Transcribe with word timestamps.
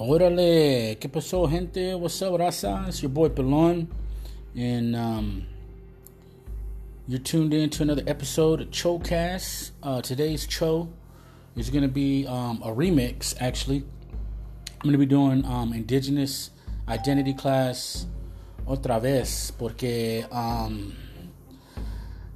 Órale, 0.00 0.96
¿qué 1.00 1.08
pasó, 1.08 1.50
gente? 1.50 1.92
What's 1.92 2.22
up, 2.22 2.38
raza? 2.38 2.86
It's 2.86 3.02
your 3.02 3.10
boy 3.10 3.30
Pelon, 3.30 3.88
and 4.54 4.94
um, 4.94 5.46
you're 7.08 7.18
tuned 7.18 7.52
in 7.52 7.68
to 7.70 7.82
another 7.82 8.04
episode 8.06 8.60
of 8.60 8.70
Chocast. 8.70 9.72
Uh, 9.82 10.00
today's 10.00 10.46
Cho 10.46 10.88
is 11.56 11.68
going 11.68 11.82
to 11.82 11.88
be 11.88 12.24
um, 12.28 12.62
a 12.62 12.68
remix, 12.68 13.34
actually. 13.40 13.78
I'm 14.70 14.84
going 14.84 14.92
to 14.92 14.98
be 14.98 15.04
doing 15.04 15.44
um, 15.44 15.72
Indigenous 15.72 16.50
Identity 16.88 17.34
class 17.34 18.06
otra 18.68 19.02
vez, 19.02 19.50
porque, 19.58 20.24
um, 20.30 20.94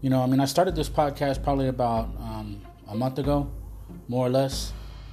you 0.01 0.11
know, 0.11 0.21
I 0.21 0.27
mean, 0.27 0.41
I 0.41 0.47
started 0.47 0.75
this 0.75 0.89
podcast 0.89 1.45
probably 1.45 1.69
about 1.69 2.07
um, 2.19 2.61
a 2.89 2.97
month 2.97 3.21
ago, 3.21 3.49
more 4.09 4.27
or 4.27 4.31
less, 4.31 4.73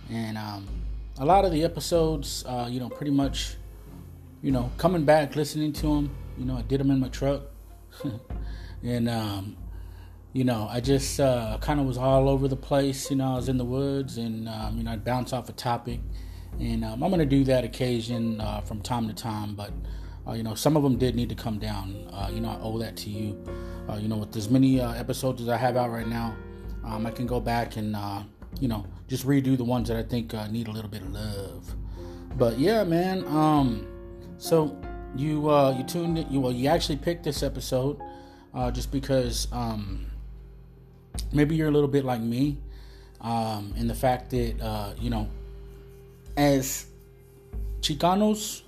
and 0.10 0.36
um, 0.36 0.79
a 1.20 1.26
lot 1.26 1.44
of 1.44 1.52
the 1.52 1.64
episodes, 1.64 2.46
uh, 2.48 2.68
you 2.70 2.80
know, 2.80 2.90
pretty 2.90 3.12
much, 3.12 3.58
you 4.42 4.52
know, 4.52 4.72
coming 4.78 5.04
back, 5.04 5.36
listening 5.36 5.74
to 5.74 5.88
them. 5.88 6.16
You 6.38 6.46
know, 6.46 6.58
I 6.58 6.62
did 6.62 6.80
them 6.80 6.90
in 6.92 7.00
my 7.00 7.10
truck, 7.10 7.42
and 8.84 9.10
um, 9.10 9.58
you 10.32 10.46
know, 10.46 10.70
I 10.72 10.80
just 10.80 11.20
uh, 11.20 11.58
kind 11.60 11.82
of 11.82 11.86
was 11.86 11.98
all 11.98 12.30
over 12.30 12.48
the 12.48 12.56
place. 12.56 13.12
You 13.12 13.18
know, 13.18 13.34
I 13.34 13.36
was 13.36 13.50
in 13.50 13.58
the 13.58 13.66
woods, 13.66 14.18
and 14.18 14.48
um, 14.48 14.78
you 14.78 14.84
know, 14.84 14.92
I'd 14.92 15.04
bounce 15.04 15.34
off 15.34 15.50
a 15.50 15.52
topic, 15.52 16.00
and 16.58 16.86
um, 16.86 17.04
I'm 17.04 17.10
going 17.10 17.20
to 17.20 17.26
do 17.26 17.44
that 17.44 17.66
occasion 17.66 18.40
uh, 18.40 18.62
from 18.62 18.82
time 18.82 19.08
to 19.10 19.14
time. 19.14 19.56
But 19.56 19.74
uh, 20.26 20.34
you 20.34 20.44
know, 20.44 20.56
some 20.56 20.78
of 20.78 20.84
them 20.84 20.98
did 20.98 21.16
need 21.16 21.28
to 21.30 21.36
come 21.36 21.60
down. 21.60 22.08
Uh, 22.14 22.30
you 22.32 22.40
know, 22.40 22.50
I 22.50 22.60
owe 22.62 22.80
that 22.80 22.96
to 22.98 23.10
you. 23.10 23.44
Uh, 23.90 23.98
you 23.98 24.08
know, 24.08 24.18
with 24.18 24.34
as 24.38 24.50
many 24.50 24.80
uh, 24.80 24.94
episodes 24.94 25.42
as 25.42 25.50
I 25.50 25.58
have 25.58 25.76
out 25.76 25.92
right 25.92 26.08
now, 26.08 26.34
um, 26.86 27.06
I 27.06 27.12
can 27.12 27.28
go 27.28 27.42
back 27.42 27.76
and 27.76 27.98
you 28.60 28.68
know, 28.68 28.86
just 29.08 29.26
redo 29.26 29.58
the 29.58 29.64
ones 29.64 29.88
that 29.90 29.98
I 29.98 30.04
think 30.04 30.34
uh, 30.34 30.48
need 30.48 30.68
a 30.68 30.72
little 30.72 30.90
bit 30.90 31.02
of 31.02 31.12
love. 31.12 31.76
But 32.38 32.60
yeah, 32.60 32.84
man. 32.84 33.26
Um, 33.28 33.88
so 34.38 34.80
you 35.16 35.50
uh, 35.50 35.76
you 35.78 35.84
tuned 35.84 36.18
in, 36.18 36.32
you 36.32 36.40
well, 36.40 36.52
you 36.52 36.68
actually 36.68 36.98
picked 36.98 37.24
this 37.24 37.44
episode 37.44 38.00
uh, 38.54 38.72
just 38.72 38.92
because 38.92 39.48
um, 39.52 40.06
maybe 41.32 41.56
you're 41.56 41.68
a 41.68 41.72
little 41.72 41.90
bit 41.90 42.06
like 42.06 42.22
me, 42.22 42.58
um, 43.22 43.74
in 43.78 43.88
the 43.88 43.96
fact 43.96 44.30
that 44.32 44.60
uh, 44.62 44.94
you 45.00 45.10
know, 45.10 45.28
as 46.38 46.86
Chicanos, 47.82 48.62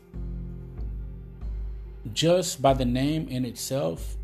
just 2.14 2.62
by 2.62 2.74
the 2.74 2.86
name 2.86 3.28
in 3.28 3.46
itself, 3.46 4.16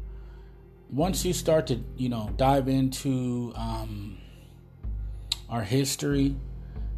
once 0.91 1.23
you 1.25 1.33
start 1.33 1.67
to 1.67 1.79
you 1.95 2.09
know 2.09 2.29
dive 2.37 2.67
into 2.67 3.53
um, 3.55 4.17
our 5.49 5.61
history. 5.61 6.35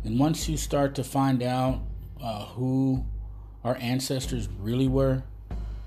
And 0.03 0.19
once 0.19 0.47
you 0.47 0.58
start 0.58 0.95
to 0.95 1.03
find 1.03 1.44
out 1.44 1.81
uh, 2.22 2.45
who 2.45 3.05
our 3.64 3.78
ancestors 3.78 4.47
really 4.59 4.88
were, 4.88 5.23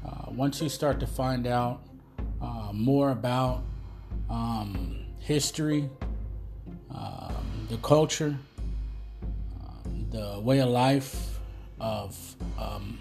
uh, 0.05 0.31
once 0.31 0.61
you 0.61 0.69
start 0.69 1.01
to 1.01 1.07
find 1.07 1.47
out 1.47 1.83
uh, 2.41 2.71
more 2.73 3.11
about 3.11 3.63
um, 4.29 5.05
history, 5.19 5.89
um, 6.95 7.67
the 7.69 7.77
culture, 7.79 8.37
um, 9.63 10.07
the 10.11 10.41
way 10.41 10.61
of 10.61 10.69
life 10.69 11.39
of 11.81 12.37
um, 12.59 12.99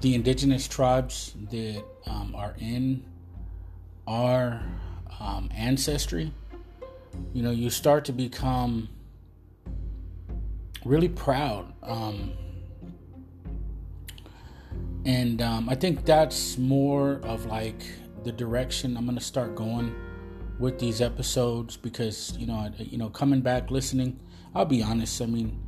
the 0.00 0.14
indigenous 0.14 0.68
tribes 0.68 1.34
that 1.50 1.82
um, 2.06 2.34
are 2.34 2.54
in 2.58 3.04
our 4.06 4.62
ancestry, 5.50 6.32
you 7.32 7.42
know, 7.42 7.50
you 7.50 7.70
start 7.70 8.04
to 8.06 8.12
become 8.12 8.88
really 10.84 11.08
proud. 11.08 11.72
Um, 11.82 12.32
and 15.04 15.40
um, 15.40 15.68
I 15.68 15.74
think 15.74 16.04
that's 16.04 16.58
more 16.58 17.20
of 17.22 17.46
like 17.46 17.82
the 18.24 18.32
direction 18.32 18.96
I'm 18.96 19.06
to 19.14 19.20
start 19.20 19.54
going 19.54 19.94
with 20.58 20.78
these 20.78 21.00
episodes 21.00 21.76
because 21.76 22.36
you 22.36 22.46
know, 22.46 22.70
you 22.78 22.98
know, 22.98 23.08
coming 23.08 23.40
back 23.40 23.70
listening, 23.70 24.18
I'll 24.54 24.64
be 24.64 24.82
honest. 24.82 25.22
I 25.22 25.26
mean, 25.26 25.58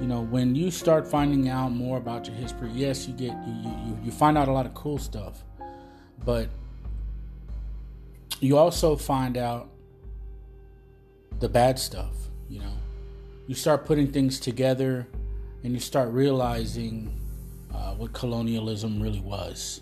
you 0.00 0.06
know, 0.06 0.22
when 0.22 0.54
you 0.54 0.70
start 0.70 1.06
finding 1.06 1.48
out 1.48 1.70
more 1.70 1.96
about 1.96 2.26
your 2.26 2.36
history, 2.36 2.70
yes, 2.72 3.06
you 3.06 3.14
get 3.14 3.36
you 3.46 3.54
you, 3.86 3.98
you 4.04 4.10
find 4.10 4.36
out 4.36 4.48
a 4.48 4.52
lot 4.52 4.66
of 4.66 4.74
cool 4.74 4.98
stuff, 4.98 5.44
but 6.24 6.48
you 8.40 8.58
also 8.58 8.96
find 8.96 9.36
out 9.36 9.71
the 11.40 11.48
bad 11.48 11.78
stuff, 11.78 12.14
you 12.48 12.60
know. 12.60 12.72
You 13.46 13.54
start 13.54 13.84
putting 13.84 14.10
things 14.10 14.38
together 14.38 15.06
and 15.64 15.72
you 15.72 15.80
start 15.80 16.10
realizing 16.10 17.18
uh, 17.74 17.94
what 17.94 18.12
colonialism 18.12 19.02
really 19.02 19.20
was. 19.20 19.80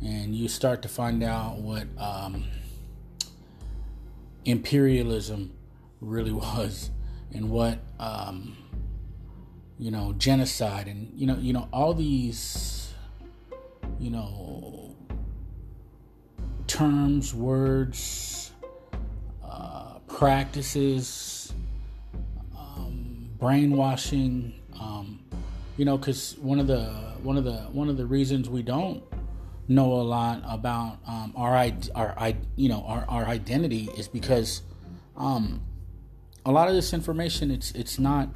And 0.00 0.34
you 0.34 0.48
start 0.48 0.82
to 0.82 0.88
find 0.88 1.22
out 1.22 1.58
what 1.58 1.86
um, 1.98 2.44
imperialism 4.44 5.52
really 6.00 6.32
was 6.46 6.90
and 7.32 7.50
what 7.50 7.78
um, 7.98 8.56
you 9.78 9.90
know 9.90 10.14
genocide 10.16 10.88
and 10.88 11.12
you 11.14 11.26
know 11.26 11.36
you 11.36 11.52
know 11.52 11.68
all 11.72 11.92
these 11.92 12.94
you 13.98 14.10
know 14.10 14.94
terms 16.66 17.34
words 17.34 18.52
practices, 20.16 21.52
um, 22.56 23.28
brainwashing. 23.38 24.54
Um, 24.80 25.20
you 25.76 25.84
know, 25.84 25.98
because 25.98 26.38
one 26.38 26.58
of 26.58 26.66
the 26.66 26.84
one 27.22 27.36
of 27.36 27.44
the 27.44 27.58
one 27.72 27.90
of 27.90 27.98
the 27.98 28.06
reasons 28.06 28.48
we 28.48 28.62
don't 28.62 29.02
know 29.68 29.92
a 29.92 30.00
lot 30.00 30.42
about 30.48 30.98
um, 31.06 31.34
our 31.36 31.54
our 31.94 32.32
you 32.56 32.68
know 32.70 32.82
our, 32.86 33.04
our 33.08 33.26
identity 33.26 33.90
is 33.98 34.08
because 34.08 34.62
um, 35.18 35.60
a 36.46 36.50
lot 36.50 36.68
of 36.68 36.74
this 36.74 36.94
information 36.94 37.50
it's 37.50 37.72
it's 37.72 37.98
not 37.98 38.30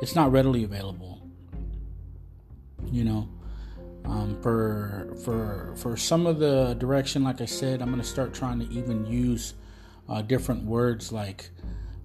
it's 0.00 0.14
not 0.14 0.30
readily 0.30 0.62
available. 0.62 1.20
You 2.92 3.02
know, 3.02 3.28
um, 4.04 4.40
for 4.40 5.16
for 5.24 5.74
for 5.74 5.96
some 5.96 6.28
of 6.28 6.38
the 6.38 6.74
direction, 6.74 7.24
like 7.24 7.40
I 7.40 7.46
said, 7.46 7.82
I'm 7.82 7.88
to 7.96 8.04
start 8.04 8.32
trying 8.32 8.60
to 8.60 8.72
even 8.72 9.04
use 9.04 9.54
uh, 10.08 10.22
different 10.22 10.64
words 10.64 11.12
like, 11.12 11.50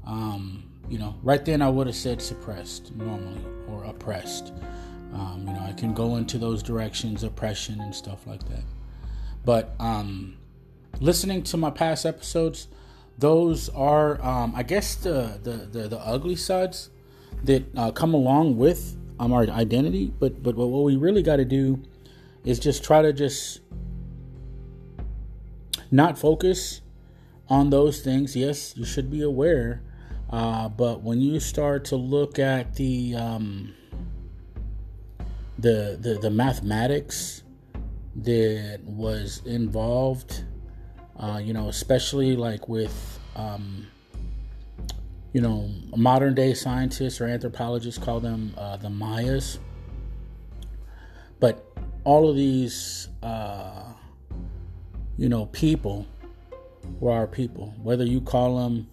um, 0.06 0.64
you 0.90 0.98
know, 0.98 1.16
right 1.24 1.44
then 1.44 1.62
I 1.62 1.70
would 1.70 1.88
have 1.88 1.96
said 1.96 2.22
suppressed 2.22 2.94
normally 2.96 3.42
or 3.70 3.84
oppressed. 3.86 4.54
Um, 5.14 5.46
you 5.48 5.54
know, 5.54 5.62
I 5.62 5.74
can 5.74 5.94
go 5.94 6.16
into 6.16 6.38
those 6.38 6.64
directions, 6.64 7.24
oppression 7.24 7.80
and 7.80 7.94
stuff 7.94 8.26
like 8.26 8.48
that. 8.50 8.64
But 9.46 9.76
um, 9.80 10.38
listening 11.00 11.44
to 11.44 11.58
my 11.58 11.70
past 11.70 12.06
episodes, 12.06 12.68
those 13.18 13.70
are, 13.70 14.22
um, 14.24 14.54
I 14.56 14.64
guess, 14.64 14.96
the, 14.96 15.40
the, 15.44 15.52
the, 15.52 15.88
the, 15.88 16.00
ugly 16.00 16.36
sides 16.36 16.90
that 17.44 17.64
uh, 17.78 17.92
come 17.92 18.14
along 18.14 18.58
with 18.58 18.98
um, 19.20 19.32
our 19.32 19.44
identity. 19.44 20.12
But, 20.20 20.42
but 20.42 20.56
what 20.56 20.84
we 20.84 20.96
really 20.96 21.22
got 21.22 21.36
to 21.36 21.46
do 21.46 21.82
is 22.44 22.60
just 22.60 22.84
try 22.84 23.02
to 23.02 23.14
just 23.14 23.62
not 25.92 26.18
focus 26.18 26.82
on 27.50 27.70
those 27.70 28.02
things, 28.02 28.36
yes, 28.36 28.76
you 28.78 28.86
should 28.86 29.10
be 29.12 29.22
aware. 29.22 29.82
Uh, 30.30 30.68
but 30.70 31.02
when 31.02 31.22
you 31.22 31.40
start 31.40 31.86
to 31.86 31.96
look 31.96 32.40
at 32.40 32.76
the 32.76 33.16
um, 33.16 33.74
the, 35.60 35.98
the 36.00 36.18
the 36.22 36.30
mathematics 36.30 37.44
that 38.16 38.80
was 38.84 39.42
involved, 39.46 40.44
uh, 41.18 41.40
you 41.44 41.54
know, 41.54 41.70
especially 41.70 42.36
like 42.36 42.68
with 42.68 43.20
um, 43.36 43.88
you 45.34 45.42
know 45.42 45.70
modern 45.96 46.34
day 46.34 46.54
scientists 46.54 47.22
or 47.22 47.26
anthropologists 47.26 48.04
call 48.04 48.20
them 48.20 48.54
uh, 48.58 48.78
the 48.78 48.90
Mayas, 48.90 49.60
but 51.40 51.64
all 52.04 52.28
of 52.28 52.36
these 52.36 53.10
uh, 53.22 53.84
you 55.18 55.30
know 55.30 55.46
people 55.48 56.08
were 57.00 57.12
our 57.12 57.28
people. 57.28 57.74
Whether 57.82 58.06
you 58.06 58.22
call 58.22 58.58
them 58.58 58.90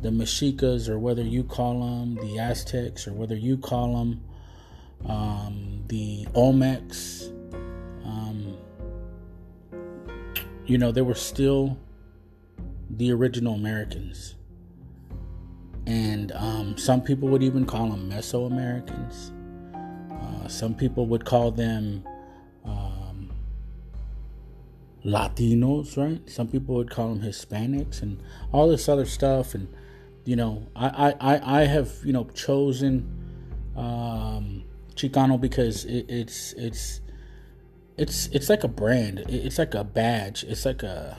the 0.00 0.10
Mexicas 0.10 0.88
or 0.88 0.98
whether 0.98 1.22
you 1.22 1.44
call 1.44 1.80
them 1.80 2.14
the 2.16 2.38
Aztecs 2.38 3.06
or 3.06 3.12
whether 3.12 3.36
you 3.36 3.56
call 3.56 3.96
them 3.96 4.20
um, 5.06 5.84
the 5.88 6.26
Olmecs, 6.34 7.28
um, 8.04 8.56
you 10.66 10.78
know, 10.78 10.92
they 10.92 11.02
were 11.02 11.14
still 11.14 11.78
the 12.90 13.12
original 13.12 13.54
Americans. 13.54 14.36
And 15.86 16.30
um, 16.32 16.78
some 16.78 17.00
people 17.02 17.28
would 17.28 17.42
even 17.42 17.66
call 17.66 17.88
them 17.90 18.08
Mesoamericans. 18.08 19.32
Uh, 20.12 20.48
some 20.48 20.74
people 20.74 21.06
would 21.06 21.24
call 21.24 21.50
them 21.50 22.04
Latinos, 25.04 25.96
right? 25.96 26.28
Some 26.28 26.48
people 26.48 26.76
would 26.76 26.90
call 26.90 27.14
them 27.14 27.22
Hispanics 27.22 28.02
and 28.02 28.22
all 28.52 28.68
this 28.68 28.88
other 28.88 29.04
stuff. 29.04 29.54
And, 29.54 29.68
you 30.24 30.36
know, 30.36 30.66
I, 30.76 31.14
I, 31.20 31.60
I 31.60 31.64
have, 31.66 31.90
you 32.04 32.12
know, 32.12 32.24
chosen 32.34 33.22
um, 33.76 34.64
Chicano 34.94 35.40
because 35.40 35.84
it, 35.84 36.06
it's 36.08 36.52
it's 36.54 37.00
it's 37.96 38.26
it's 38.28 38.48
like 38.48 38.64
a 38.64 38.68
brand. 38.68 39.24
It's 39.28 39.58
like 39.58 39.74
a 39.74 39.84
badge. 39.84 40.44
It's 40.44 40.64
like 40.64 40.82
a 40.82 41.16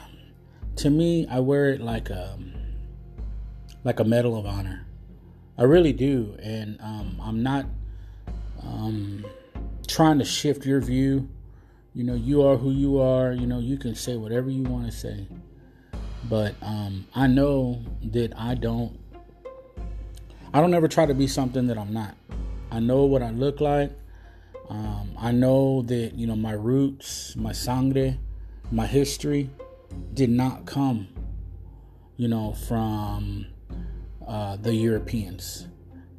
to 0.77 0.89
me. 0.89 1.27
I 1.27 1.39
wear 1.39 1.69
it 1.71 1.81
like 1.81 2.09
a 2.09 2.37
like 3.83 3.99
a 3.99 4.03
medal 4.03 4.37
of 4.37 4.45
honor. 4.45 4.87
I 5.57 5.63
really 5.63 5.93
do, 5.93 6.35
and 6.41 6.79
um, 6.81 7.19
I'm 7.21 7.43
not 7.43 7.65
um, 8.61 9.25
trying 9.87 10.19
to 10.19 10.25
shift 10.25 10.65
your 10.65 10.81
view. 10.81 11.29
You 11.95 12.03
know, 12.03 12.15
you 12.15 12.41
are 12.41 12.57
who 12.57 12.71
you 12.71 12.99
are. 12.99 13.33
You 13.33 13.45
know, 13.45 13.59
you 13.59 13.77
can 13.77 13.93
say 13.93 14.17
whatever 14.17 14.49
you 14.49 14.63
want 14.63 14.87
to 14.87 14.91
say, 14.91 15.27
but 16.27 16.55
um, 16.63 17.05
I 17.13 17.27
know 17.27 17.83
that 18.05 18.33
I 18.35 18.55
don't. 18.55 18.99
I 20.53 20.61
don't 20.61 20.73
ever 20.73 20.87
try 20.87 21.05
to 21.05 21.13
be 21.13 21.27
something 21.27 21.67
that 21.67 21.77
I'm 21.77 21.93
not. 21.93 22.15
I 22.71 22.79
know 22.79 23.05
what 23.05 23.21
I 23.21 23.29
look 23.29 23.61
like. 23.61 23.91
Um, 24.69 25.11
I 25.19 25.31
know 25.31 25.83
that 25.83 26.15
you 26.15 26.25
know 26.25 26.35
my 26.35 26.53
roots, 26.53 27.35
my 27.35 27.51
sangre, 27.51 28.17
my 28.71 28.87
history 28.87 29.51
did 30.15 30.31
not 30.31 30.65
come, 30.65 31.07
you 32.17 32.27
know, 32.27 32.53
from 32.53 33.45
uh, 34.27 34.55
the 34.55 34.73
Europeans. 34.73 35.67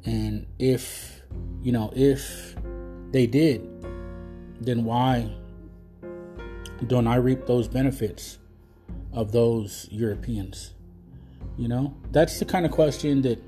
And 0.05 0.45
if 0.57 1.21
you 1.61 1.73
know 1.73 1.91
if 1.93 2.55
they 3.11 3.27
did, 3.27 3.67
then 4.61 4.85
why 4.85 5.35
don't 6.87 7.07
I 7.07 7.15
reap 7.15 7.45
those 7.45 7.67
benefits 7.67 8.37
of 9.13 9.31
those 9.31 9.87
Europeans? 9.91 10.73
You 11.57 11.67
know, 11.67 11.93
that's 12.11 12.39
the 12.39 12.45
kind 12.45 12.65
of 12.65 12.71
question 12.71 13.21
that 13.23 13.41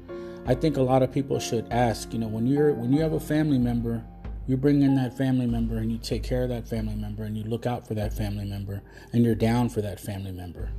I 0.45 0.55
think 0.55 0.77
a 0.77 0.81
lot 0.81 1.03
of 1.03 1.11
people 1.11 1.39
should 1.39 1.67
ask. 1.71 2.13
You 2.13 2.19
know, 2.19 2.27
when 2.27 2.47
you're 2.47 2.73
when 2.73 2.93
you 2.93 3.01
have 3.01 3.13
a 3.13 3.19
family 3.19 3.57
member, 3.57 4.03
you 4.47 4.55
bring 4.55 4.81
in 4.81 4.95
that 4.95 5.17
family 5.17 5.45
member 5.45 5.77
and 5.77 5.91
you 5.91 5.97
take 5.97 6.23
care 6.23 6.43
of 6.43 6.49
that 6.49 6.67
family 6.67 6.95
member 6.95 7.23
and 7.23 7.37
you 7.37 7.43
look 7.43 7.65
out 7.65 7.85
for 7.85 7.95
that 7.95 8.13
family 8.13 8.45
member 8.45 8.81
and 9.11 9.25
you're 9.25 9.35
down 9.35 9.67
for 9.67 9.81
that 9.81 9.99
family 9.99 10.31
member. 10.31 10.69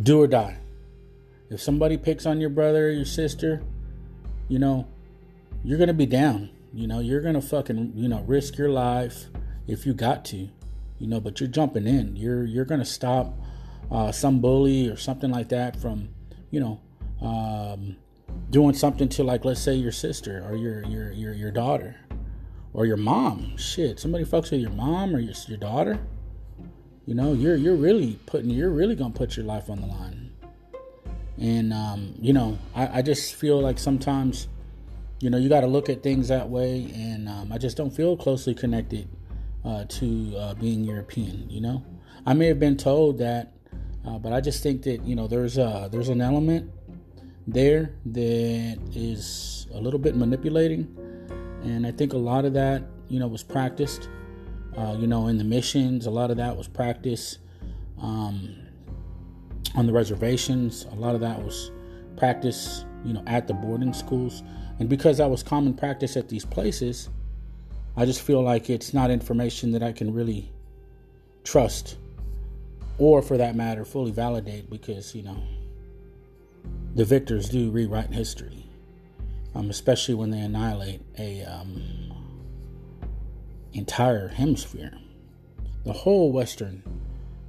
Do 0.00 0.22
or 0.22 0.28
die. 0.28 0.58
If 1.50 1.60
somebody 1.60 1.96
picks 1.96 2.26
on 2.26 2.40
your 2.40 2.50
brother 2.50 2.86
or 2.86 2.90
your 2.90 3.04
sister, 3.04 3.62
you 4.48 4.58
know, 4.58 4.86
you're 5.64 5.78
gonna 5.78 5.92
be 5.92 6.06
down. 6.06 6.50
You 6.72 6.86
know, 6.86 7.00
you're 7.00 7.20
gonna 7.20 7.42
fucking, 7.42 7.92
you 7.96 8.08
know, 8.08 8.22
risk 8.22 8.56
your 8.56 8.70
life 8.70 9.26
if 9.66 9.86
you 9.86 9.94
got 9.94 10.24
to. 10.26 10.48
You 10.98 11.08
know, 11.08 11.20
but 11.20 11.40
you're 11.40 11.48
jumping 11.48 11.86
in. 11.86 12.16
You're 12.16 12.44
you're 12.44 12.64
gonna 12.64 12.84
stop 12.84 13.34
uh, 13.90 14.12
some 14.12 14.40
bully 14.40 14.88
or 14.88 14.96
something 14.96 15.30
like 15.30 15.48
that 15.50 15.80
from, 15.80 16.08
you 16.50 16.60
know, 16.60 16.80
um, 17.20 17.96
doing 18.50 18.74
something 18.74 19.08
to 19.08 19.24
like 19.24 19.44
let's 19.44 19.60
say 19.60 19.74
your 19.74 19.92
sister 19.92 20.44
or 20.48 20.56
your 20.56 20.84
your 20.86 21.12
your, 21.12 21.32
your 21.32 21.50
daughter 21.50 21.96
or 22.72 22.86
your 22.86 22.96
mom 22.96 23.56
shit 23.56 23.98
somebody 23.98 24.24
fucks 24.24 24.50
with 24.50 24.60
your 24.60 24.70
mom 24.70 25.14
or 25.14 25.18
your, 25.18 25.34
your 25.48 25.58
daughter 25.58 25.98
you 27.06 27.14
know 27.14 27.32
you're 27.32 27.56
you're 27.56 27.76
really 27.76 28.18
putting 28.26 28.50
you're 28.50 28.70
really 28.70 28.94
gonna 28.94 29.14
put 29.14 29.36
your 29.36 29.46
life 29.46 29.70
on 29.70 29.80
the 29.80 29.86
line 29.86 30.32
and 31.38 31.72
um, 31.72 32.14
you 32.20 32.32
know 32.32 32.58
I, 32.74 32.98
I 32.98 33.02
just 33.02 33.34
feel 33.34 33.60
like 33.60 33.78
sometimes 33.78 34.48
you 35.20 35.30
know 35.30 35.38
you 35.38 35.48
got 35.48 35.60
to 35.60 35.66
look 35.66 35.88
at 35.88 36.02
things 36.02 36.28
that 36.28 36.48
way 36.48 36.90
and 36.94 37.28
um, 37.28 37.52
i 37.52 37.58
just 37.58 37.76
don't 37.76 37.90
feel 37.90 38.16
closely 38.16 38.54
connected 38.54 39.08
uh, 39.64 39.84
to 39.88 40.34
uh, 40.36 40.54
being 40.54 40.84
european 40.84 41.48
you 41.48 41.60
know 41.60 41.84
i 42.26 42.34
may 42.34 42.46
have 42.46 42.60
been 42.60 42.76
told 42.76 43.18
that 43.18 43.52
uh, 44.06 44.18
but 44.18 44.32
i 44.32 44.40
just 44.40 44.62
think 44.62 44.82
that 44.82 45.02
you 45.04 45.14
know 45.14 45.26
there's 45.26 45.58
a 45.58 45.88
there's 45.90 46.08
an 46.08 46.20
element 46.20 46.70
there 47.46 47.94
that 48.06 48.78
is 48.94 49.66
a 49.74 49.80
little 49.80 49.98
bit 49.98 50.16
manipulating. 50.16 50.88
And 51.62 51.86
I 51.86 51.92
think 51.92 52.12
a 52.12 52.18
lot 52.18 52.44
of 52.44 52.54
that, 52.54 52.82
you 53.08 53.18
know, 53.18 53.26
was 53.26 53.42
practiced. 53.42 54.08
Uh, 54.76 54.96
you 54.98 55.06
know, 55.06 55.28
in 55.28 55.38
the 55.38 55.44
missions, 55.44 56.06
a 56.06 56.10
lot 56.10 56.30
of 56.30 56.36
that 56.38 56.56
was 56.56 56.68
practice. 56.68 57.38
Um, 58.00 58.56
on 59.76 59.86
the 59.86 59.92
reservations, 59.92 60.84
a 60.92 60.94
lot 60.94 61.14
of 61.14 61.20
that 61.20 61.42
was 61.42 61.70
practice, 62.16 62.84
you 63.04 63.12
know, 63.12 63.22
at 63.26 63.46
the 63.46 63.54
boarding 63.54 63.92
schools. 63.92 64.42
And 64.78 64.88
because 64.88 65.18
that 65.18 65.30
was 65.30 65.42
common 65.42 65.74
practice 65.74 66.16
at 66.16 66.28
these 66.28 66.44
places, 66.44 67.08
I 67.96 68.04
just 68.04 68.22
feel 68.22 68.42
like 68.42 68.70
it's 68.70 68.92
not 68.92 69.10
information 69.10 69.72
that 69.72 69.82
I 69.82 69.92
can 69.92 70.12
really 70.12 70.50
trust 71.44 71.96
or, 72.98 73.22
for 73.22 73.36
that 73.36 73.56
matter, 73.56 73.84
fully 73.84 74.10
validate 74.10 74.70
because, 74.70 75.14
you 75.14 75.22
know, 75.22 75.36
the 76.94 77.04
victors 77.04 77.48
do 77.48 77.70
rewrite 77.70 78.12
history, 78.12 78.66
um, 79.54 79.70
especially 79.70 80.14
when 80.14 80.30
they 80.30 80.40
annihilate 80.40 81.00
a 81.18 81.44
um, 81.44 81.82
entire 83.72 84.28
hemisphere. 84.28 84.92
The 85.84 85.92
whole 85.92 86.32
Western, 86.32 86.82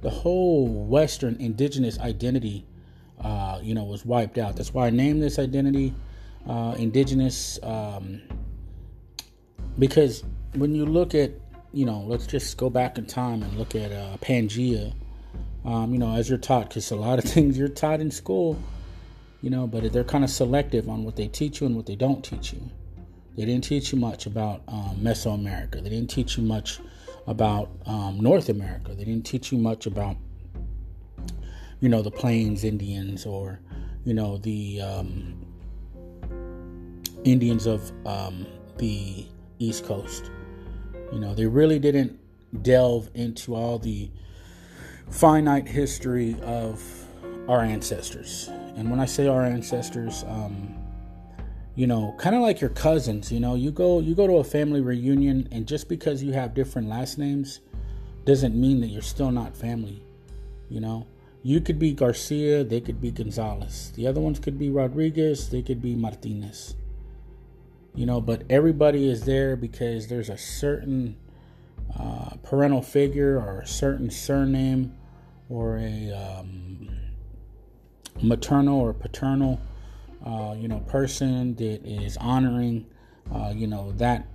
the 0.02 0.10
whole 0.10 0.66
Western 0.66 1.36
indigenous 1.40 1.98
identity, 2.00 2.66
uh, 3.20 3.60
you 3.62 3.74
know, 3.74 3.84
was 3.84 4.04
wiped 4.04 4.38
out. 4.38 4.56
That's 4.56 4.74
why 4.74 4.88
I 4.88 4.90
named 4.90 5.22
this 5.22 5.38
identity 5.38 5.94
uh, 6.48 6.74
indigenous, 6.76 7.58
um, 7.62 8.20
because 9.78 10.24
when 10.56 10.74
you 10.74 10.86
look 10.86 11.14
at, 11.14 11.32
you 11.72 11.84
know, 11.84 12.00
let's 12.00 12.26
just 12.26 12.56
go 12.56 12.70
back 12.70 12.98
in 12.98 13.06
time 13.06 13.42
and 13.42 13.56
look 13.58 13.74
at 13.74 13.92
uh, 13.92 14.16
Pangea. 14.20 14.94
Um, 15.64 15.92
you 15.92 15.98
know, 15.98 16.14
as 16.14 16.28
you're 16.28 16.38
taught, 16.38 16.68
because 16.68 16.90
a 16.90 16.96
lot 16.96 17.18
of 17.18 17.24
things 17.32 17.58
you're 17.58 17.68
taught 17.68 18.00
in 18.00 18.10
school 18.10 18.58
you 19.46 19.50
know, 19.50 19.66
but 19.66 19.92
they're 19.92 20.02
kind 20.02 20.24
of 20.24 20.30
selective 20.30 20.88
on 20.88 21.04
what 21.04 21.14
they 21.14 21.28
teach 21.28 21.60
you 21.60 21.68
and 21.68 21.76
what 21.76 21.86
they 21.86 21.94
don't 21.94 22.24
teach 22.24 22.52
you. 22.52 22.60
They 23.36 23.44
didn't 23.44 23.62
teach 23.62 23.92
you 23.92 23.98
much 23.98 24.26
about 24.26 24.62
um, 24.66 24.98
Mesoamerica. 25.00 25.82
They 25.82 25.90
didn't 25.90 26.10
teach 26.10 26.36
you 26.36 26.42
much 26.42 26.80
about 27.28 27.70
um, 27.86 28.18
North 28.18 28.48
America. 28.48 28.94
They 28.94 29.04
didn't 29.04 29.24
teach 29.24 29.52
you 29.52 29.58
much 29.58 29.86
about, 29.86 30.16
you 31.80 31.88
know, 31.88 32.02
the 32.02 32.10
Plains 32.10 32.64
Indians 32.64 33.24
or, 33.24 33.60
you 34.04 34.14
know, 34.14 34.38
the 34.38 34.80
um, 34.80 35.46
Indians 37.24 37.66
of 37.66 37.92
um, 38.06 38.46
the 38.78 39.26
East 39.60 39.84
Coast. 39.84 40.30
You 41.12 41.20
know, 41.20 41.34
they 41.34 41.46
really 41.46 41.78
didn't 41.78 42.18
delve 42.62 43.10
into 43.14 43.54
all 43.54 43.78
the 43.78 44.10
finite 45.10 45.68
history 45.68 46.36
of 46.42 46.82
our 47.48 47.60
ancestors 47.60 48.50
and 48.76 48.90
when 48.90 49.00
I 49.00 49.06
say 49.06 49.26
our 49.26 49.42
ancestors, 49.42 50.22
um, 50.28 50.74
you 51.74 51.86
know, 51.86 52.14
kind 52.18 52.36
of 52.36 52.42
like 52.42 52.60
your 52.60 52.70
cousins, 52.70 53.32
you 53.32 53.40
know, 53.40 53.54
you 53.54 53.70
go 53.70 54.00
you 54.00 54.14
go 54.14 54.26
to 54.26 54.34
a 54.34 54.44
family 54.44 54.82
reunion, 54.82 55.48
and 55.50 55.66
just 55.66 55.88
because 55.88 56.22
you 56.22 56.32
have 56.32 56.54
different 56.54 56.88
last 56.88 57.18
names, 57.18 57.60
doesn't 58.24 58.54
mean 58.54 58.80
that 58.82 58.88
you're 58.88 59.02
still 59.02 59.30
not 59.30 59.56
family. 59.56 60.02
You 60.68 60.80
know, 60.80 61.06
you 61.42 61.60
could 61.60 61.78
be 61.78 61.92
Garcia, 61.92 62.64
they 62.64 62.80
could 62.80 63.00
be 63.00 63.10
Gonzalez. 63.10 63.92
The 63.96 64.06
other 64.06 64.20
ones 64.20 64.38
could 64.38 64.58
be 64.58 64.68
Rodriguez, 64.68 65.48
they 65.48 65.62
could 65.62 65.80
be 65.80 65.94
Martinez. 65.94 66.74
You 67.96 68.06
know, 68.06 68.20
but 68.20 68.42
everybody 68.50 69.08
is 69.08 69.24
there 69.24 69.56
because 69.56 70.06
there's 70.06 70.28
a 70.28 70.38
certain 70.38 71.16
uh, 71.98 72.36
parental 72.42 72.82
figure 72.82 73.38
or 73.38 73.60
a 73.60 73.66
certain 73.66 74.10
surname 74.10 74.94
or 75.48 75.78
a 75.78 76.12
um, 76.12 76.88
maternal 78.22 78.78
or 78.78 78.92
paternal, 78.92 79.60
uh, 80.24 80.54
you 80.58 80.68
know, 80.68 80.80
person 80.80 81.54
that 81.56 81.86
is 81.86 82.16
honoring, 82.18 82.86
uh, 83.34 83.52
you 83.54 83.66
know, 83.66 83.92
that 83.92 84.26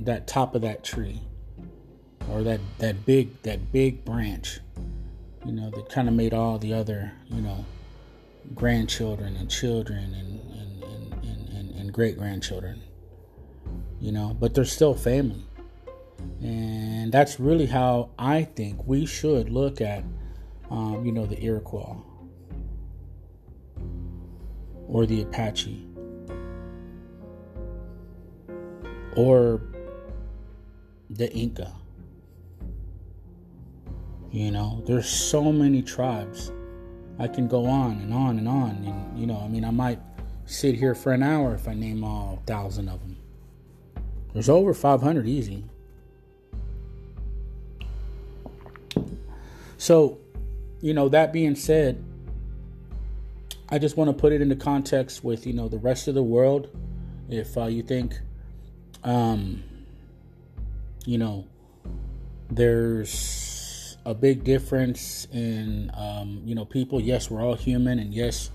that 0.00 0.26
top 0.26 0.54
of 0.54 0.62
that 0.62 0.84
tree 0.84 1.20
or 2.30 2.42
that 2.42 2.60
that 2.78 3.06
big 3.06 3.40
that 3.42 3.72
big 3.72 4.04
branch, 4.04 4.60
you 5.46 5.52
know, 5.52 5.70
that 5.70 5.88
kind 5.88 6.08
of 6.08 6.14
made 6.14 6.34
all 6.34 6.58
the 6.58 6.74
other, 6.74 7.12
you 7.28 7.40
know, 7.40 7.64
grandchildren 8.54 9.36
and 9.36 9.50
children 9.50 10.14
and 10.14 10.40
and, 10.52 10.82
and, 10.84 11.24
and, 11.24 11.48
and, 11.50 11.70
and 11.76 11.92
great 11.92 12.18
grandchildren, 12.18 12.82
you 14.00 14.12
know, 14.12 14.36
but 14.38 14.54
they're 14.54 14.64
still 14.64 14.94
family. 14.94 15.44
And 16.40 17.12
that's 17.12 17.38
really 17.38 17.66
how 17.66 18.10
I 18.18 18.44
think 18.44 18.86
we 18.86 19.06
should 19.06 19.50
look 19.50 19.80
at, 19.80 20.04
um, 20.70 21.04
you 21.04 21.12
know, 21.12 21.26
the 21.26 21.42
Iroquois 21.42 21.96
or 24.88 25.06
the 25.06 25.22
Apache 25.22 25.86
or 29.16 29.60
the 31.10 31.32
Inca. 31.32 31.72
You 34.30 34.50
know, 34.50 34.82
there's 34.86 35.08
so 35.08 35.52
many 35.52 35.82
tribes. 35.82 36.52
I 37.18 37.28
can 37.28 37.48
go 37.48 37.66
on 37.66 37.92
and 37.98 38.12
on 38.12 38.38
and 38.38 38.48
on. 38.48 38.70
And, 38.84 39.18
you 39.18 39.26
know, 39.26 39.40
I 39.40 39.48
mean, 39.48 39.64
I 39.64 39.70
might 39.70 39.98
sit 40.46 40.74
here 40.74 40.94
for 40.94 41.12
an 41.12 41.22
hour 41.22 41.54
if 41.54 41.66
I 41.66 41.74
name 41.74 42.04
all 42.04 42.42
thousand 42.46 42.88
of 42.88 43.00
them. 43.00 43.17
There's 44.38 44.48
over 44.48 44.72
500 44.72 45.26
easy. 45.26 45.64
So, 49.78 50.18
you 50.80 50.94
know, 50.94 51.08
that 51.08 51.32
being 51.32 51.56
said, 51.56 52.04
I 53.68 53.80
just 53.80 53.96
want 53.96 54.10
to 54.10 54.14
put 54.14 54.32
it 54.32 54.40
into 54.40 54.54
context 54.54 55.24
with 55.24 55.44
you 55.44 55.54
know 55.54 55.66
the 55.66 55.78
rest 55.78 56.06
of 56.06 56.14
the 56.14 56.22
world. 56.22 56.70
If 57.28 57.58
uh, 57.58 57.64
you 57.64 57.82
think 57.82 58.14
um, 59.02 59.64
you 61.04 61.18
know, 61.18 61.44
there's 62.48 63.96
a 64.04 64.14
big 64.14 64.44
difference 64.44 65.26
in, 65.32 65.90
um, 65.94 66.42
you 66.44 66.54
know, 66.54 66.64
people. 66.64 67.00
Yes, 67.00 67.28
we're 67.28 67.42
all 67.42 67.56
human, 67.56 67.98
and 67.98 68.14
yes, 68.14 68.50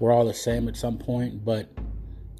we're 0.00 0.10
all 0.10 0.24
the 0.24 0.34
same 0.34 0.66
at 0.66 0.76
some 0.76 0.98
point, 0.98 1.44
but, 1.44 1.68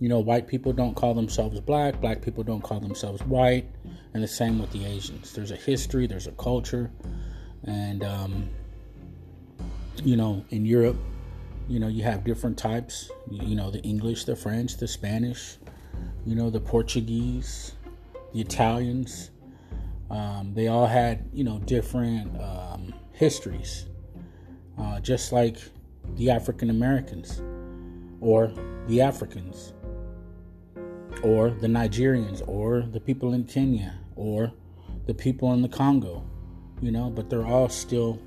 you 0.00 0.08
know, 0.08 0.20
white 0.20 0.46
people 0.46 0.72
don't 0.72 0.94
call 0.94 1.14
themselves 1.14 1.60
black, 1.60 2.00
black 2.00 2.22
people 2.22 2.44
don't 2.44 2.62
call 2.62 2.80
themselves 2.80 3.20
white, 3.22 3.68
and 4.14 4.22
the 4.22 4.28
same 4.28 4.58
with 4.58 4.70
the 4.70 4.84
Asians. 4.84 5.32
There's 5.32 5.50
a 5.50 5.56
history, 5.56 6.06
there's 6.06 6.26
a 6.26 6.32
culture, 6.32 6.90
and, 7.64 8.04
um, 8.04 8.48
you 10.04 10.16
know, 10.16 10.44
in 10.50 10.64
Europe, 10.64 10.96
you 11.68 11.80
know, 11.80 11.88
you 11.88 12.02
have 12.04 12.24
different 12.24 12.56
types, 12.56 13.10
you 13.30 13.56
know, 13.56 13.70
the 13.70 13.80
English, 13.80 14.24
the 14.24 14.36
French, 14.36 14.76
the 14.76 14.88
Spanish, 14.88 15.58
you 16.24 16.34
know, 16.34 16.48
the 16.48 16.60
Portuguese, 16.60 17.72
the 18.32 18.40
Italians. 18.40 19.30
Um, 20.10 20.52
they 20.54 20.68
all 20.68 20.86
had, 20.86 21.28
you 21.32 21.44
know, 21.44 21.58
different 21.58 22.40
um, 22.40 22.94
histories, 23.12 23.86
uh, 24.78 25.00
just 25.00 25.32
like 25.32 25.58
the 26.14 26.30
African 26.30 26.70
Americans 26.70 27.42
or 28.20 28.52
the 28.86 29.02
Africans 29.02 29.74
or 31.22 31.50
the 31.50 31.66
Nigerians 31.66 32.42
or 32.46 32.82
the 32.82 33.00
people 33.00 33.32
in 33.34 33.44
Kenya 33.44 33.98
or 34.16 34.52
the 35.06 35.14
people 35.14 35.52
in 35.52 35.62
the 35.62 35.68
Congo, 35.68 36.24
you 36.80 36.90
know, 36.90 37.10
but 37.10 37.30
they're 37.30 37.46
all 37.46 37.68
still 37.68 38.20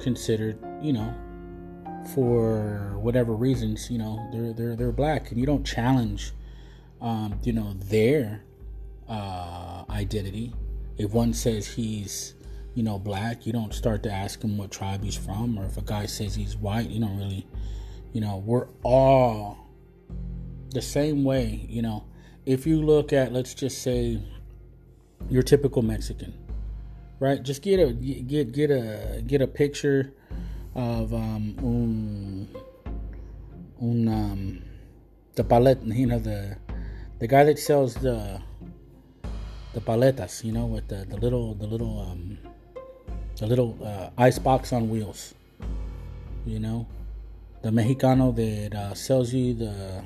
considered, 0.00 0.58
you 0.82 0.92
know, 0.92 1.14
for 2.14 2.98
whatever 2.98 3.34
reasons, 3.34 3.90
you 3.90 3.98
know, 3.98 4.28
they're 4.32 4.52
they're 4.52 4.76
they're 4.76 4.92
black 4.92 5.30
and 5.30 5.40
you 5.40 5.46
don't 5.46 5.64
challenge 5.64 6.32
um, 7.00 7.38
you 7.42 7.52
know, 7.52 7.74
their 7.74 8.42
uh, 9.08 9.84
identity. 9.90 10.52
If 10.98 11.12
one 11.12 11.34
says 11.34 11.66
he's, 11.66 12.34
you 12.74 12.82
know, 12.82 12.98
black, 12.98 13.46
you 13.46 13.52
don't 13.52 13.74
start 13.74 14.02
to 14.04 14.12
ask 14.12 14.42
him 14.42 14.56
what 14.56 14.70
tribe 14.70 15.02
he's 15.02 15.16
from, 15.16 15.58
or 15.58 15.66
if 15.66 15.76
a 15.76 15.82
guy 15.82 16.06
says 16.06 16.34
he's 16.34 16.56
white, 16.56 16.88
you 16.88 17.00
don't 17.00 17.16
really, 17.18 17.46
you 18.12 18.20
know, 18.20 18.42
we're 18.44 18.68
all 18.82 19.58
the 20.70 20.82
same 20.82 21.24
way. 21.24 21.66
You 21.68 21.82
know, 21.82 22.04
if 22.46 22.66
you 22.66 22.80
look 22.80 23.12
at, 23.12 23.32
let's 23.32 23.54
just 23.54 23.82
say, 23.82 24.22
your 25.28 25.42
typical 25.42 25.82
Mexican, 25.82 26.32
right? 27.18 27.42
Just 27.42 27.62
get 27.62 27.80
a 27.80 27.92
get 27.92 28.52
get 28.52 28.70
a 28.70 29.22
get 29.26 29.42
a 29.42 29.46
picture 29.46 30.12
of 30.74 31.12
um 31.12 31.56
un, 31.58 32.48
un 33.80 34.08
um 34.08 34.62
the 35.34 35.42
palette, 35.42 35.82
you 35.82 36.06
know 36.06 36.18
the 36.18 36.56
the 37.18 37.26
guy 37.26 37.44
that 37.44 37.58
sells 37.58 37.94
the 37.94 38.40
the 39.74 39.80
paletas, 39.80 40.42
you 40.42 40.52
know, 40.52 40.64
with 40.66 40.88
the, 40.88 41.04
the 41.04 41.16
little 41.16 41.54
the 41.54 41.66
little 41.66 42.00
um, 42.00 42.38
the 43.36 43.46
little 43.46 43.76
uh, 43.84 44.08
ice 44.16 44.38
box 44.38 44.72
on 44.72 44.88
wheels, 44.88 45.34
you 46.46 46.58
know, 46.58 46.86
the 47.62 47.70
Mexicano 47.70 48.34
that 48.34 48.74
uh, 48.74 48.94
sells 48.94 49.34
you 49.34 49.52
the 49.52 50.02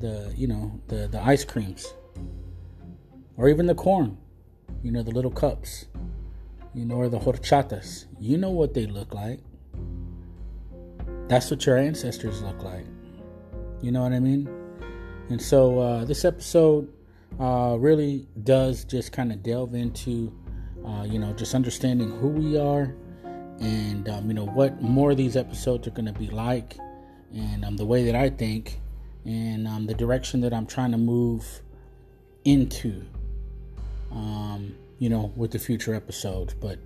the 0.00 0.32
you 0.36 0.46
know 0.46 0.80
the 0.88 1.08
the 1.08 1.20
ice 1.22 1.44
creams, 1.44 1.94
or 3.36 3.48
even 3.48 3.66
the 3.66 3.74
corn, 3.74 4.18
you 4.82 4.90
know, 4.90 5.02
the 5.02 5.10
little 5.10 5.30
cups, 5.30 5.86
you 6.74 6.84
know, 6.84 6.96
or 6.96 7.08
the 7.08 7.18
horchatas. 7.18 8.06
You 8.18 8.38
know 8.38 8.50
what 8.50 8.74
they 8.74 8.86
look 8.86 9.14
like. 9.14 9.40
That's 11.28 11.50
what 11.50 11.64
your 11.64 11.78
ancestors 11.78 12.42
look 12.42 12.62
like. 12.62 12.86
You 13.80 13.92
know 13.92 14.02
what 14.02 14.12
I 14.12 14.20
mean? 14.20 14.48
And 15.28 15.40
so 15.40 15.78
uh, 15.78 16.04
this 16.04 16.24
episode 16.24 16.92
uh, 17.38 17.76
really 17.78 18.26
does 18.42 18.84
just 18.84 19.12
kind 19.12 19.32
of 19.32 19.42
delve 19.42 19.74
into, 19.74 20.32
uh, 20.84 21.06
you 21.08 21.18
know, 21.18 21.32
just 21.32 21.54
understanding 21.54 22.10
who 22.18 22.28
we 22.28 22.58
are 22.58 22.96
and, 23.60 24.08
um, 24.08 24.26
you 24.26 24.34
know, 24.34 24.46
what 24.46 24.82
more 24.82 25.12
of 25.12 25.16
these 25.16 25.36
episodes 25.36 25.86
are 25.86 25.92
going 25.92 26.06
to 26.06 26.12
be 26.12 26.28
like 26.28 26.76
and 27.32 27.64
um, 27.64 27.76
the 27.76 27.86
way 27.86 28.04
that 28.04 28.16
I 28.16 28.28
think 28.30 28.80
and 29.24 29.66
um, 29.66 29.86
the 29.86 29.94
direction 29.94 30.40
that 30.42 30.52
I'm 30.52 30.66
trying 30.66 30.92
to 30.92 30.98
move 30.98 31.60
into, 32.44 33.04
um, 34.10 34.74
you 34.98 35.08
know, 35.08 35.32
with 35.36 35.50
the 35.52 35.58
future 35.58 35.94
episodes. 35.94 36.54
But 36.54 36.78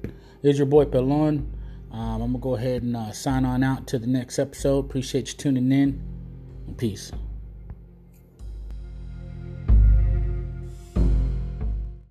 it's 0.42 0.58
your 0.58 0.66
boy 0.66 0.84
Pelon. 0.84 1.46
Um, 1.90 1.92
I'm 1.92 2.18
going 2.18 2.32
to 2.32 2.38
go 2.38 2.54
ahead 2.56 2.82
and 2.82 2.96
uh, 2.96 3.12
sign 3.12 3.44
on 3.44 3.62
out 3.62 3.86
to 3.88 3.98
the 3.98 4.06
next 4.06 4.38
episode. 4.38 4.84
Appreciate 4.84 5.28
you 5.28 5.38
tuning 5.38 5.70
in. 5.70 6.02
Peace. 6.76 7.12